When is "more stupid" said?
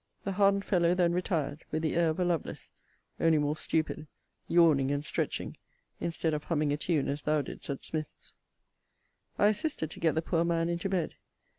3.37-4.07